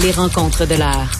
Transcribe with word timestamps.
Les 0.00 0.12
rencontres 0.12 0.64
de 0.64 0.76
l'heure. 0.76 1.10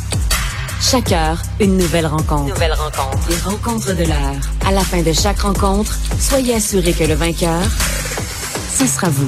Chaque 0.81 1.11
heure, 1.11 1.43
une 1.59 1.77
nouvelle 1.77 2.07
rencontre. 2.07 2.55
Nouvelle 2.55 2.73
rencontre. 2.73 3.29
Les 3.29 3.37
rencontres 3.37 3.97
de 3.97 4.05
l'heure. 4.05 4.37
À 4.65 4.71
la 4.71 4.83
fin 4.83 5.03
de 5.03 5.13
chaque 5.13 5.41
rencontre, 5.41 5.97
soyez 6.21 6.55
assurés 6.55 6.93
que 6.93 7.03
le 7.05 7.15
vainqueur, 7.15 7.61
ce 8.73 8.87
sera 8.87 9.09
vous. 9.09 9.27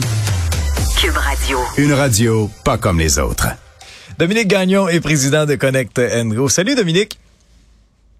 Cube 1.00 1.16
Radio. 1.16 1.58
Une 1.76 1.92
radio 1.92 2.48
pas 2.64 2.78
comme 2.78 3.00
les 3.00 3.18
autres. 3.18 3.48
Dominique 4.18 4.46
Gagnon 4.46 4.88
est 4.88 5.00
président 5.00 5.46
de 5.46 5.56
Connect 5.56 6.00
Go. 6.28 6.48
Salut 6.48 6.76
Dominique. 6.76 7.18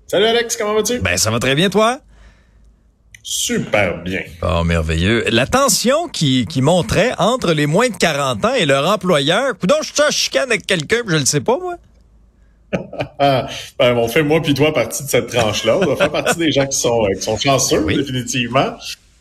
Salut 0.09 0.27
Alex, 0.27 0.57
comment 0.57 0.75
vas-tu? 0.75 0.99
Ben 0.99 1.17
ça 1.17 1.31
va 1.31 1.39
très 1.39 1.55
bien 1.55 1.71
toi? 1.71 2.01
Super 3.33 4.03
bien. 4.03 4.23
Oh, 4.43 4.65
merveilleux. 4.65 5.23
La 5.31 5.47
tension 5.47 6.09
qui, 6.09 6.47
qui 6.47 6.63
montrait 6.63 7.13
entre 7.17 7.53
les 7.53 7.69
moins 7.69 7.89
de 7.89 7.95
40 7.95 8.45
ans 8.45 8.55
et 8.55 8.67
leur 8.67 8.91
employeur. 8.91 9.57
Coudon, 9.57 9.77
je 9.83 10.11
chicane 10.11 10.51
avec 10.51 10.67
quelqu'un, 10.67 11.03
je 11.07 11.15
le 11.15 11.25
sais 11.25 11.41
pas, 11.41 11.57
moi. 11.57 11.77
ben, 13.79 13.97
on 13.97 14.09
fait 14.09 14.25
moi 14.25 14.43
puis 14.43 14.53
toi 14.53 14.75
partie 14.75 15.05
de 15.05 15.09
cette 15.09 15.29
tranche-là. 15.29 15.79
On 15.79 15.87
va 15.87 15.95
faire 15.95 16.11
partie 16.11 16.41
des 16.41 16.51
gens 16.51 16.67
qui 16.67 16.77
sont, 16.77 17.05
euh, 17.05 17.15
qui 17.15 17.23
sont 17.23 17.39
chanceux, 17.39 17.85
définitivement. 17.87 18.75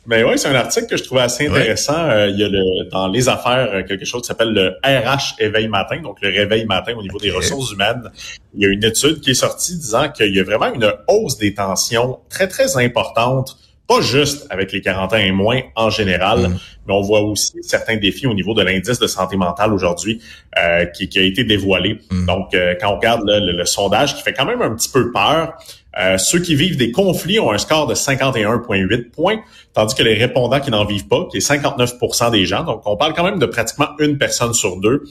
Mais 0.08 0.24
oui, 0.24 0.40
c'est 0.40 0.48
un 0.48 0.56
article 0.56 0.88
que 0.88 0.98
je 0.98 1.04
trouvais 1.04 1.22
assez 1.22 1.48
intéressant. 1.48 2.10
Euh, 2.10 2.30
il 2.30 2.40
y 2.40 2.44
a 2.44 2.50
le, 2.50 2.90
dans 2.90 3.10
les 3.10 3.30
affaires 3.30 3.70
euh, 3.72 3.84
quelque 3.84 4.06
chose 4.06 4.24
qui 4.24 4.28
s'appelle 4.30 4.54
le 4.54 4.76
RH 4.84 5.36
éveil 5.38 5.68
matin, 5.68 6.02
donc 6.02 6.18
le 6.24 6.30
réveil 6.30 6.66
matin 6.66 6.96
au 6.98 7.04
niveau 7.04 7.20
des 7.20 7.30
ressources 7.30 7.74
humaines. 7.74 8.10
Il 8.56 8.64
y 8.64 8.66
a 8.66 8.70
une 8.70 8.84
étude 8.84 9.22
qui 9.22 9.30
est 9.30 9.36
sortie 9.36 9.76
disant 9.76 10.10
qu'il 10.10 10.36
y 10.36 10.40
a 10.40 10.44
vraiment 10.44 10.74
une 10.74 10.92
hausse 11.08 11.38
des 11.38 11.54
tensions 11.54 12.18
très, 12.28 12.48
très 12.48 12.76
importante 12.78 13.56
pas 13.90 14.02
juste 14.02 14.46
avec 14.52 14.72
les 14.72 14.82
40 14.82 15.14
ans 15.14 15.18
et 15.18 15.32
moins 15.32 15.62
en 15.76 15.90
général, 15.90 16.48
mm. 16.48 16.60
mais 16.88 16.94
on 16.94 17.02
voit 17.02 17.22
aussi 17.22 17.54
certains 17.64 17.98
défis 17.98 18.28
au 18.28 18.36
niveau 18.36 18.54
de 18.54 18.62
l'indice 18.62 19.00
de 19.00 19.08
santé 19.08 19.36
mentale 19.36 19.74
aujourd'hui 19.74 20.22
euh, 20.60 20.86
qui, 20.86 21.10
a 21.18 21.24
été 21.24 21.44
dévoilé. 21.44 22.00
Mm. 22.12 22.26
Donc, 22.28 22.54
euh, 22.54 22.76
quand 22.80 22.94
on 22.94 22.98
regarde 22.98 23.24
le, 23.26 23.66
sondage 23.66 24.16
qui 24.16 24.22
fait 24.22 24.34
quand 24.34 24.46
même 24.46 24.62
un 24.62 24.76
petit 24.76 24.90
peu 24.90 25.12
peur, 25.12 25.58
euh, 25.98 26.18
ceux 26.18 26.40
qui 26.40 26.56
vivent 26.56 26.78
des 26.78 26.92
conflits 26.92 27.40
ont 27.40 27.52
un 27.52 27.58
score 27.58 27.88
de 27.88 27.96
51,8 27.96 29.10
points, 29.10 29.40
tandis 29.74 29.96
que 29.96 30.04
les 30.04 30.14
répondants 30.14 30.60
qui 30.60 30.70
n'en 30.70 30.86
vivent 30.86 31.08
pas, 31.08 31.28
qui 31.32 31.38
est 31.38 31.48
59% 31.48 32.32
des 32.32 32.46
gens, 32.46 32.64
donc 32.64 32.84
on 32.86 32.96
parle 32.96 33.14
quand 33.14 33.24
même 33.24 33.40
de 33.40 33.46
pratiquement 33.48 33.88
une 33.98 34.18
personne 34.18 34.54
sur 34.54 34.78
deux, 34.78 35.04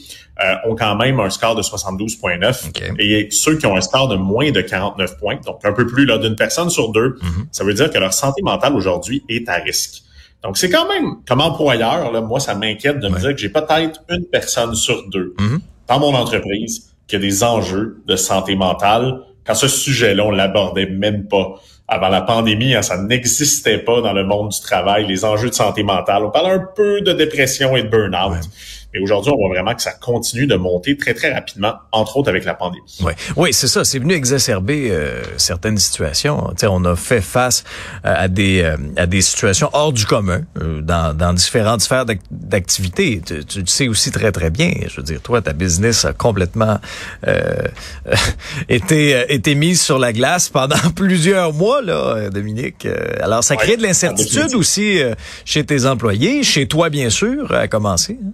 euh, 0.44 0.54
ont 0.66 0.76
quand 0.76 0.94
même 0.94 1.18
un 1.18 1.30
score 1.30 1.56
de 1.56 1.62
72,9. 1.62 2.96
Et 3.00 3.28
ceux 3.32 3.58
qui 3.58 3.66
ont 3.66 3.76
un 3.76 3.80
score 3.80 4.08
de 4.08 4.16
moins 4.16 4.52
de 4.52 4.60
49 4.60 5.18
points, 5.18 5.40
donc 5.44 5.60
un 5.64 5.72
peu 5.72 5.86
plus 5.86 6.06
là 6.06 6.18
d'une 6.18 6.36
personne 6.36 6.70
sur 6.70 6.92
deux, 6.92 7.16
mhm. 7.22 7.46
ça 7.50 7.64
veut 7.64 7.74
dire 7.74 7.90
que 7.90 7.98
leur 7.98 8.12
santé 8.12 8.42
mentale 8.42 8.74
aujourd'hui 8.74 9.24
est 9.28 9.48
à 9.48 9.54
risque. 9.54 10.02
Donc, 10.44 10.56
c'est 10.56 10.70
quand 10.70 10.88
même, 10.88 11.16
comme 11.26 11.40
employeur, 11.40 12.12
là, 12.12 12.20
moi, 12.20 12.38
ça 12.38 12.54
m'inquiète 12.54 13.00
de 13.00 13.08
me 13.08 13.18
dire 13.18 13.34
que 13.34 13.38
j'ai 13.38 13.48
peut-être 13.48 14.02
une 14.08 14.24
personne 14.26 14.76
sur 14.76 15.08
deux 15.08 15.34
mhm. 15.38 15.58
dans 15.88 15.98
mon 15.98 16.14
entreprise 16.14 16.94
qui 17.08 17.16
a 17.16 17.18
des 17.18 17.42
enjeux 17.42 18.02
de 18.06 18.14
santé 18.14 18.54
mentale 18.54 19.20
quand 19.48 19.54
ce 19.54 19.66
sujet-là, 19.66 20.24
on 20.26 20.30
l'abordait 20.30 20.86
même 20.86 21.26
pas. 21.26 21.54
Avant 21.88 22.10
la 22.10 22.20
pandémie, 22.20 22.74
hein, 22.74 22.82
ça 22.82 22.98
n'existait 22.98 23.78
pas 23.78 24.02
dans 24.02 24.12
le 24.12 24.22
monde 24.22 24.50
du 24.50 24.60
travail, 24.60 25.06
les 25.06 25.24
enjeux 25.24 25.48
de 25.48 25.54
santé 25.54 25.82
mentale. 25.82 26.22
On 26.22 26.30
parle 26.30 26.52
un 26.52 26.66
peu 26.76 27.00
de 27.00 27.12
dépression 27.14 27.74
et 27.74 27.82
de 27.82 27.88
burn-out. 27.88 28.44
Mais 28.94 29.00
aujourd'hui, 29.00 29.30
on 29.32 29.36
voit 29.36 29.50
vraiment 29.50 29.74
que 29.74 29.82
ça 29.82 29.92
continue 29.92 30.46
de 30.46 30.56
monter 30.56 30.96
très, 30.96 31.12
très 31.12 31.30
rapidement, 31.32 31.74
entre 31.92 32.16
autres 32.16 32.30
avec 32.30 32.46
la 32.46 32.54
pandémie. 32.54 32.98
Oui, 33.02 33.12
oui 33.36 33.52
c'est 33.52 33.68
ça. 33.68 33.84
C'est 33.84 33.98
venu 33.98 34.14
exacerber 34.14 34.88
euh, 34.90 35.22
certaines 35.36 35.76
situations. 35.76 36.50
sais, 36.56 36.68
on 36.68 36.82
a 36.84 36.96
fait 36.96 37.20
face 37.20 37.64
euh, 38.06 38.14
à 38.16 38.28
des 38.28 38.62
euh, 38.62 38.76
à 38.96 39.06
des 39.06 39.20
situations 39.20 39.68
hors 39.74 39.92
du 39.92 40.06
commun 40.06 40.40
dans, 40.54 41.14
dans 41.14 41.34
différentes 41.34 41.82
sphères 41.82 42.06
d'activité. 42.30 43.20
Tu, 43.24 43.44
tu, 43.44 43.60
le 43.60 43.66
sais 43.66 43.88
aussi 43.88 44.10
très, 44.10 44.32
très 44.32 44.48
bien. 44.48 44.72
Je 44.88 44.96
veux 44.96 45.02
dire, 45.02 45.20
toi, 45.20 45.42
ta 45.42 45.52
business 45.52 46.06
a 46.06 46.14
complètement 46.14 46.78
été, 48.70 49.24
été 49.28 49.54
mise 49.54 49.82
sur 49.82 49.98
la 49.98 50.14
glace 50.14 50.48
pendant 50.48 50.76
plusieurs 50.96 51.52
mois, 51.52 51.82
là, 51.82 52.30
Dominique. 52.30 52.86
Alors, 53.20 53.44
ça 53.44 53.56
crée 53.56 53.76
de 53.76 53.82
l'incertitude 53.82 54.54
aussi 54.54 55.00
chez 55.44 55.64
tes 55.64 55.84
employés, 55.84 56.42
chez 56.42 56.66
toi, 56.66 56.88
bien 56.88 57.10
sûr, 57.10 57.52
à 57.52 57.68
commencer. 57.68 58.18
Hein? 58.24 58.32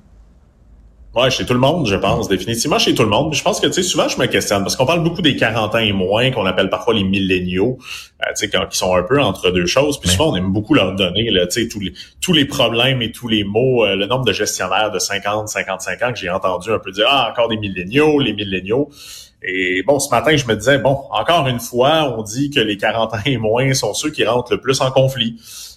Ouais, 1.14 1.30
chez 1.30 1.46
tout 1.46 1.54
le 1.54 1.60
monde, 1.60 1.86
je 1.86 1.94
pense, 1.94 2.28
définitivement 2.28 2.80
chez 2.80 2.92
tout 2.92 3.04
le 3.04 3.08
monde. 3.08 3.32
Je 3.34 3.42
pense 3.42 3.60
que, 3.60 3.68
tu 3.68 3.74
sais, 3.74 3.82
souvent, 3.84 4.08
je 4.08 4.18
me 4.18 4.26
questionne, 4.26 4.62
parce 4.62 4.74
qu'on 4.74 4.84
parle 4.84 5.04
beaucoup 5.04 5.22
des 5.22 5.36
40 5.36 5.76
ans 5.76 5.78
et 5.78 5.92
moins, 5.92 6.32
qu'on 6.32 6.44
appelle 6.44 6.68
parfois 6.68 6.92
les 6.92 7.04
milléniaux, 7.04 7.78
euh, 8.20 8.32
tu 8.36 8.48
sais, 8.48 8.50
qui 8.50 8.76
sont 8.76 8.96
un 8.96 9.04
peu 9.04 9.20
entre 9.20 9.52
deux 9.52 9.66
choses. 9.66 10.00
Puis 10.00 10.10
souvent, 10.10 10.32
on 10.32 10.36
aime 10.36 10.52
beaucoup 10.52 10.74
leur 10.74 10.92
donner, 10.96 11.30
là, 11.30 11.46
tu 11.46 11.62
sais, 11.62 11.68
tous 11.68 11.78
les, 11.78 11.92
tous 12.20 12.32
les 12.32 12.46
problèmes 12.46 13.00
et 13.00 13.12
tous 13.12 13.28
les 13.28 13.44
mots, 13.44 13.84
euh, 13.84 13.94
le 13.94 14.06
nombre 14.06 14.24
de 14.24 14.32
gestionnaires 14.32 14.90
de 14.90 14.98
50, 14.98 15.48
55 15.48 16.02
ans 16.02 16.12
que 16.12 16.18
j'ai 16.18 16.30
entendu 16.30 16.72
un 16.72 16.80
peu 16.80 16.90
dire, 16.90 17.06
ah, 17.08 17.28
encore 17.30 17.48
des 17.48 17.58
milléniaux, 17.58 18.18
les 18.18 18.32
milléniaux. 18.32 18.90
Et 19.46 19.82
bon, 19.86 19.98
ce 20.00 20.08
matin, 20.10 20.34
je 20.36 20.46
me 20.46 20.56
disais, 20.56 20.78
bon, 20.78 20.98
encore 21.10 21.46
une 21.46 21.60
fois, 21.60 22.16
on 22.16 22.22
dit 22.22 22.50
que 22.50 22.60
les 22.60 22.78
40 22.78 23.14
ans 23.14 23.18
et 23.26 23.36
moins 23.36 23.74
sont 23.74 23.92
ceux 23.92 24.10
qui 24.10 24.24
rentrent 24.24 24.52
le 24.52 24.60
plus 24.60 24.80
en 24.80 24.90
conflit. 24.90 25.36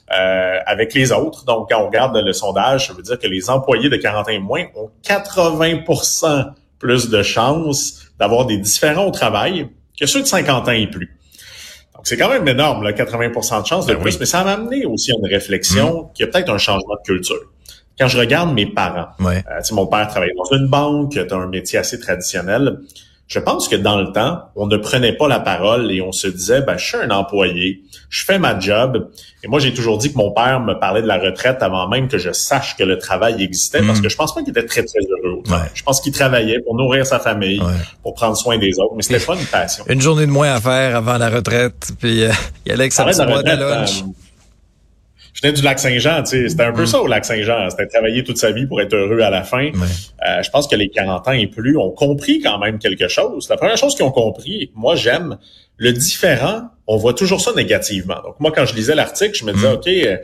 Euh, 0.10 0.60
avec 0.66 0.94
les 0.94 1.12
autres. 1.12 1.44
Donc, 1.44 1.70
quand 1.70 1.82
on 1.82 1.88
regarde 1.88 2.16
le 2.16 2.32
sondage, 2.32 2.88
ça 2.88 2.94
veut 2.94 3.04
dire 3.04 3.20
que 3.20 3.28
les 3.28 3.50
employés 3.50 3.90
de 3.90 3.98
40 3.98 4.30
ans 4.30 4.32
et 4.32 4.40
moins 4.40 4.64
ont 4.78 4.90
80% 5.04 6.54
plus 6.80 7.10
de 7.10 7.22
chances 7.24 8.06
d'avoir 8.18 8.46
des 8.46 8.58
différents 8.58 9.06
au 9.06 9.12
travail 9.12 9.68
que 10.00 10.06
ceux 10.06 10.22
de 10.22 10.28
50 10.28 10.70
ans 10.70 10.72
et 10.72 10.88
plus. 10.88 11.18
Donc, 11.94 12.08
c'est 12.08 12.16
quand 12.16 12.30
même 12.30 12.48
énorme, 12.48 12.84
là, 12.84 12.94
80% 12.94 13.64
de 13.64 13.68
chances 13.68 13.86
de 13.86 13.96
ben 13.96 14.02
plus, 14.02 14.18
mais 14.18 14.26
ça 14.26 14.46
m'a 14.46 14.54
amené 14.54 14.86
aussi 14.86 15.12
à 15.12 15.16
une 15.22 15.28
réflexion 15.28 16.04
mmh. 16.04 16.14
qui 16.14 16.24
a 16.24 16.28
peut-être 16.28 16.52
un 16.52 16.58
changement 16.58 16.96
de 16.96 17.06
culture. 17.06 17.42
Quand 18.00 18.08
je 18.08 18.18
regarde 18.18 18.54
mes 18.54 18.68
parents, 18.68 19.08
ouais. 19.20 19.44
euh, 19.52 19.62
mon 19.72 19.88
père 19.88 20.08
travaillait 20.08 20.36
dans 20.38 20.58
une 20.58 20.68
banque, 20.68 21.18
as 21.18 21.36
un 21.36 21.48
métier 21.48 21.80
assez 21.80 22.00
traditionnel. 22.00 22.80
Je 23.28 23.40
pense 23.40 23.68
que 23.68 23.76
dans 23.76 24.00
le 24.00 24.14
temps, 24.14 24.40
on 24.56 24.68
ne 24.68 24.78
prenait 24.78 25.12
pas 25.12 25.28
la 25.28 25.42
parole 25.42 25.92
et 25.92 26.02
on 26.02 26.14
se 26.14 26.28
disait, 26.28 26.62
ben, 26.62 26.78
je 26.78 26.86
suis 26.86 26.98
un 26.98 27.12
employé, 27.12 27.84
je 28.10 28.24
fais 28.24 28.40
ma 28.40 28.58
job. 28.58 29.10
Et 29.44 29.50
moi, 29.50 29.60
j'ai 29.60 29.74
toujours 29.74 29.98
dit 29.98 30.14
que 30.14 30.18
mon 30.18 30.32
père 30.32 30.62
me 30.62 30.74
parlait 30.80 31.02
de 31.02 31.08
la 31.08 31.18
retraite 31.18 31.58
avant 31.62 31.90
même 31.90 32.08
que 32.08 32.18
je 32.18 32.32
sache 32.32 32.78
que 32.78 32.86
le 32.86 32.98
travail 32.98 33.44
existait, 33.44 33.82
parce 33.82 34.00
mm. 34.00 34.04
que 34.04 34.10
je 34.10 34.16
pense 34.16 34.34
pas 34.34 34.42
qu'il 34.42 34.52
était 34.52 34.66
très, 34.66 34.84
très 34.84 35.00
heureux. 35.00 35.44
Je 35.74 35.84
pense 35.84 36.00
qu'il 36.00 36.14
travaillait 36.14 36.60
pour 36.62 36.76
nourrir 36.76 37.06
sa 37.06 37.20
famille, 37.20 37.62
pour 38.02 38.14
prendre 38.14 38.38
soin 38.38 38.58
des 38.58 38.80
autres, 38.80 38.96
mais 38.96 39.04
c'était 39.04 39.26
pas 39.26 39.36
une 39.36 39.46
passion. 39.46 39.84
Une 39.90 40.02
journée 40.02 40.26
de 40.26 40.32
moins 40.32 40.54
à 40.54 40.62
faire 40.62 40.96
avant 40.96 41.18
la 41.18 41.30
retraite, 41.30 41.92
puis 42.00 42.24
euh, 42.24 42.32
il 42.66 42.72
allait 42.72 42.84
avec 42.84 42.94
sa 42.94 43.04
petite 43.04 43.26
boîte 43.26 43.46
à 43.46 43.56
lunch. 43.58 44.04
Euh, 44.04 44.06
je 45.38 45.44
venais 45.44 45.54
du 45.54 45.62
lac 45.62 45.78
Saint-Jean, 45.78 46.24
tu 46.24 46.32
sais, 46.32 46.50
c'était 46.50 46.64
un 46.64 46.74
peu 46.74 46.84
mm. 46.84 46.88
ça 46.88 47.00
au 47.00 47.06
lac 47.06 47.24
Saint-Jean. 47.24 47.70
C'était 47.70 47.86
travailler 47.86 48.24
toute 48.24 48.40
sa 48.40 48.52
vie 48.52 48.66
pour 48.66 48.82
être 48.82 48.96
heureux 48.96 49.20
à 49.20 49.30
la 49.30 49.44
fin. 49.44 49.68
Euh, 49.68 50.42
je 50.42 50.50
pense 50.50 50.68
que 50.68 50.76
les 50.76 50.90
40 50.90 51.28
ans 51.28 51.32
et 51.32 51.46
plus 51.46 51.78
ont 51.78 51.92
compris 51.92 52.40
quand 52.42 52.58
même 52.58 52.80
quelque 52.80 53.08
chose. 53.08 53.48
La 53.48 53.56
première 53.56 53.78
chose 53.78 53.94
qu'ils 53.94 54.06
ont 54.06 54.12
compris, 54.12 54.72
moi 54.74 54.96
j'aime 54.96 55.38
le 55.76 55.94
différent, 55.94 56.64
on 56.88 56.98
voit 56.98 57.14
toujours 57.14 57.40
ça 57.40 57.54
négativement. 57.54 58.20
Donc 58.24 58.40
moi, 58.40 58.52
quand 58.52 58.66
je 58.66 58.74
lisais 58.74 58.96
l'article, 58.96 59.38
je 59.38 59.46
me 59.46 59.54
disais, 59.54 59.70
mm. 59.70 59.74
OK, 59.74 59.88
euh, 59.88 60.18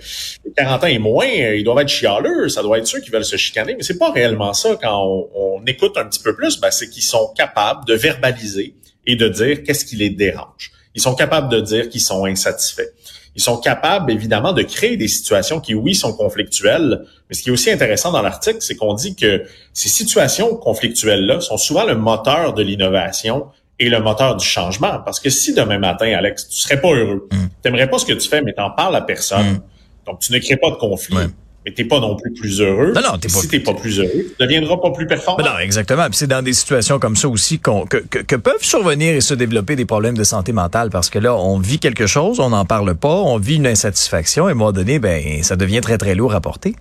les 0.46 0.52
40 0.58 0.84
ans 0.84 0.88
et 0.88 0.98
moins, 0.98 1.28
euh, 1.28 1.58
ils 1.58 1.64
doivent 1.64 1.84
être 1.84 1.90
chialeux, 1.90 2.50
ça 2.50 2.64
doit 2.64 2.80
être 2.80 2.88
ceux 2.88 3.00
qui 3.00 3.12
veulent 3.12 3.24
se 3.24 3.38
chicaner, 3.38 3.76
mais 3.76 3.84
c'est 3.84 4.00
pas 4.00 4.12
réellement 4.12 4.54
ça. 4.54 4.76
Quand 4.82 5.00
on, 5.00 5.30
on 5.36 5.66
écoute 5.68 5.96
un 5.96 6.06
petit 6.06 6.24
peu 6.24 6.36
plus, 6.36 6.60
ben, 6.60 6.72
c'est 6.72 6.90
qu'ils 6.90 7.04
sont 7.04 7.32
capables 7.38 7.86
de 7.86 7.94
verbaliser 7.94 8.74
et 9.06 9.16
de 9.16 9.30
dire 9.30 9.62
qu'est-ce 9.62 9.86
qui 9.86 9.96
les 9.96 10.10
dérange. 10.10 10.72
Ils 10.96 11.02
sont 11.02 11.14
capables 11.14 11.50
de 11.50 11.62
dire 11.62 11.90
qu'ils 11.90 12.02
sont 12.02 12.26
insatisfaits 12.26 12.90
ils 13.36 13.42
sont 13.42 13.58
capables, 13.58 14.12
évidemment, 14.12 14.54
de 14.54 14.62
créer 14.62 14.96
des 14.96 15.08
situations 15.08 15.60
qui, 15.60 15.74
oui, 15.74 15.96
sont 15.96 16.14
conflictuelles. 16.14 17.04
Mais 17.30 17.36
ce 17.36 17.44
qui 17.44 17.50
est 17.50 17.52
aussi 17.52 17.72
intéressant 17.72 18.12
dans 18.12 18.22
l'article, 18.22 18.58
c'est 18.62 18.76
qu'on 18.76 18.94
dit 18.94 19.16
que 19.16 19.44
ces 19.74 19.90
situations 19.90 20.56
conflictuelles-là 20.56 21.42
sont 21.42 21.58
souvent 21.58 21.86
le 21.86 21.96
moteur 21.96 22.54
de 22.54 22.62
l'innovation 22.62 23.48
et 23.80 23.90
le 23.90 24.00
moteur 24.00 24.36
du 24.36 24.46
changement. 24.46 25.00
Parce 25.04 25.20
que 25.20 25.30
si 25.30 25.54
demain 25.54 25.80
matin, 25.80 26.14
Alex, 26.16 26.48
tu 26.48 26.58
serais 26.58 26.80
pas 26.80 26.94
heureux, 26.94 27.28
mm. 27.32 27.38
tu 27.38 27.48
n'aimerais 27.66 27.90
pas 27.90 27.98
ce 27.98 28.06
que 28.06 28.14
tu 28.14 28.30
fais, 28.30 28.42
mais 28.42 28.54
tu 28.54 28.62
en 28.62 28.70
parles 28.70 28.96
à 28.96 29.02
personne, 29.02 29.54
mm. 29.54 29.62
donc 30.06 30.20
tu 30.20 30.32
ne 30.32 30.38
crées 30.38 30.58
pas 30.58 30.70
de 30.70 30.76
conflit 30.76 31.18
mais 31.66 31.72
t'es 31.72 31.86
pas 31.86 32.00
non 32.00 32.16
plus 32.16 32.34
plus 32.34 32.62
heureux. 32.62 32.92
Non, 32.94 33.02
non, 33.02 33.18
t'es 33.18 33.28
pas. 33.28 33.40
Si 33.40 33.48
t'es 33.48 33.60
pas 33.60 33.74
plus 33.74 34.00
heureux, 34.00 34.10
tu 34.12 34.36
deviendras 34.40 34.78
pas 34.78 34.92
plus 34.92 35.08
performant. 35.08 35.44
non, 35.44 35.58
exactement. 35.60 36.06
Puis 36.06 36.18
c'est 36.18 36.28
dans 36.28 36.42
des 36.42 36.54
situations 36.54 37.00
comme 37.00 37.16
ça 37.16 37.30
aussi 37.30 37.60
qu'on 37.60 37.86
que, 37.86 37.98
que, 37.98 38.36
peuvent 38.36 38.62
survenir 38.64 39.16
et 39.16 39.22
se 39.22 39.34
développer 39.34 39.76
des 39.76 39.86
problèmes 39.86 40.18
de 40.18 40.24
santé 40.24 40.52
mentale 40.52 40.90
parce 40.90 41.10
que 41.10 41.20
là, 41.20 41.36
on 41.36 41.60
vit 41.60 41.80
quelque 41.80 42.08
chose, 42.08 42.40
on 42.40 42.50
n'en 42.50 42.66
parle 42.66 42.96
pas, 42.96 43.16
on 43.16 43.38
vit 43.38 43.56
une 43.56 43.68
insatisfaction 43.68 44.48
et 44.48 44.52
à 44.52 44.52
un 44.52 44.56
moment 44.56 44.72
donné, 44.72 45.00
ben, 45.00 45.44
ça 45.44 45.56
devient 45.56 45.82
très 45.82 45.98
très 45.98 46.16
lourd 46.16 46.36
à 46.36 46.42
porter 46.42 46.76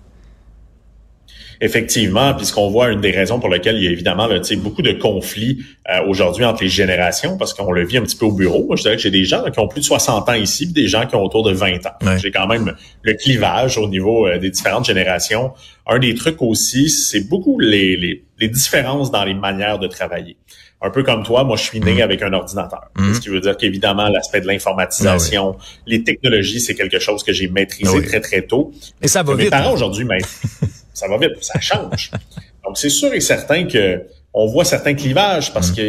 effectivement, 1.63 2.33
puisqu'on 2.33 2.69
voit 2.69 2.91
une 2.91 2.99
des 2.99 3.11
raisons 3.11 3.39
pour 3.39 3.47
lesquelles 3.47 3.77
il 3.77 3.83
y 3.85 3.87
a 3.87 3.91
évidemment 3.91 4.27
là, 4.27 4.39
beaucoup 4.57 4.81
de 4.81 4.91
conflits 4.91 5.63
euh, 5.89 6.05
aujourd'hui 6.05 6.43
entre 6.43 6.61
les 6.61 6.69
générations, 6.69 7.37
parce 7.37 7.53
qu'on 7.53 7.71
le 7.71 7.85
vit 7.85 7.97
un 7.97 8.01
petit 8.01 8.17
peu 8.17 8.25
au 8.25 8.33
bureau. 8.33 8.65
Moi, 8.65 8.75
je 8.75 8.81
dirais 8.81 8.97
que 8.97 9.01
j'ai 9.01 9.09
des 9.09 9.23
gens 9.23 9.49
qui 9.49 9.59
ont 9.59 9.69
plus 9.69 9.79
de 9.79 9.85
60 9.85 10.27
ans 10.27 10.33
ici, 10.33 10.65
puis 10.65 10.73
des 10.73 10.89
gens 10.89 11.07
qui 11.07 11.15
ont 11.15 11.23
autour 11.23 11.43
de 11.43 11.53
20 11.53 11.85
ans. 11.85 12.17
J'ai 12.17 12.31
quand 12.31 12.47
même 12.47 12.75
le 13.01 13.13
clivage 13.13 13.77
au 13.77 13.87
niveau 13.87 14.27
euh, 14.27 14.39
des 14.39 14.49
différentes 14.49 14.85
générations. 14.85 15.53
Un 15.87 15.99
des 15.99 16.13
trucs 16.15 16.41
aussi, 16.41 16.89
c'est 16.89 17.29
beaucoup 17.29 17.57
les, 17.59 17.95
les, 17.95 18.25
les, 18.39 18.47
différences 18.49 19.09
dans 19.09 19.23
les 19.23 19.33
manières 19.33 19.79
de 19.79 19.87
travailler. 19.87 20.35
Un 20.81 20.89
peu 20.89 21.01
comme 21.03 21.23
toi, 21.23 21.45
moi, 21.45 21.55
je 21.55 21.63
suis 21.63 21.79
né 21.79 21.95
mm. 21.95 22.01
avec 22.01 22.21
un 22.23 22.33
ordinateur. 22.33 22.91
Mm. 22.97 23.13
Ce 23.13 23.19
qui 23.21 23.29
veut 23.29 23.39
dire 23.39 23.55
qu'évidemment, 23.55 24.09
l'aspect 24.09 24.41
de 24.41 24.47
l'informatisation, 24.47 25.55
ah 25.57 25.63
les 25.87 26.03
technologies, 26.03 26.59
c'est 26.59 26.75
quelque 26.75 26.99
chose 26.99 27.23
que 27.23 27.31
j'ai 27.31 27.47
maîtrisé 27.47 27.99
ah 28.03 28.05
très, 28.05 28.19
très 28.19 28.41
tôt. 28.41 28.73
Et 29.01 29.07
ça 29.07 29.23
va 29.23 29.33
Mes 29.35 29.43
vite. 29.43 29.51
parents 29.51 29.69
hein? 29.69 29.73
aujourd'hui, 29.73 30.03
mais 30.03 30.17
ça 30.93 31.07
va 31.07 31.17
vite, 31.17 31.43
ça 31.43 31.59
change. 31.59 32.11
Donc, 32.65 32.77
c'est 32.77 32.89
sûr 32.89 33.13
et 33.13 33.19
certain 33.19 33.65
que 33.65 34.03
on 34.33 34.47
voit 34.47 34.65
certains 34.65 34.95
clivages 34.95 35.53
parce 35.53 35.71
mm. 35.71 35.75
que 35.75 35.81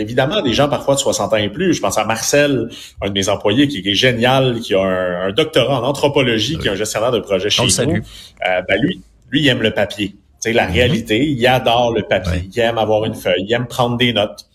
évidemment 0.00 0.42
des 0.42 0.52
gens 0.52 0.68
parfois 0.68 0.94
de 0.94 1.00
60 1.00 1.32
ans 1.32 1.36
et 1.36 1.48
plus. 1.48 1.74
Je 1.74 1.80
pense 1.80 1.98
à 1.98 2.04
Marcel, 2.04 2.68
un 3.00 3.08
de 3.08 3.12
mes 3.12 3.28
employés 3.28 3.68
qui, 3.68 3.78
est 3.78 3.94
génial, 3.94 4.60
qui 4.60 4.74
a 4.74 4.82
un, 4.82 5.32
doctorat 5.32 5.80
en 5.80 5.84
anthropologie, 5.84 6.58
qui 6.58 6.66
est 6.66 6.70
un 6.70 6.74
gestionnaire 6.74 7.12
de 7.12 7.20
projet 7.20 7.48
chez 7.48 7.62
nous. 7.86 7.94
Euh, 7.94 8.62
ben 8.68 8.80
lui, 8.80 9.00
lui 9.30 9.42
il 9.42 9.48
aime 9.48 9.62
le 9.62 9.70
papier. 9.70 10.16
C'est 10.40 10.52
la 10.52 10.66
mm-hmm. 10.66 10.72
réalité. 10.72 11.24
Il 11.24 11.46
adore 11.46 11.92
le 11.92 12.02
papier. 12.02 12.48
Il 12.52 12.60
aime 12.60 12.78
avoir 12.78 13.04
une 13.04 13.14
feuille. 13.14 13.44
Il 13.46 13.52
aime 13.52 13.68
prendre 13.68 13.96
des 13.96 14.12
notes. 14.12 14.46